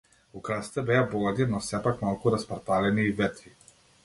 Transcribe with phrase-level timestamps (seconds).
[0.39, 3.55] Украсите беа богати, но сепак малку распарталени и ветви.